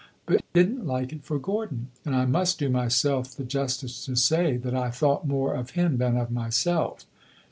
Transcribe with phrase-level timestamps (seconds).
[0.25, 4.15] But did n't like it for Gordon; and I must do myself the justice to
[4.15, 7.05] say that I thought more of him than of myself."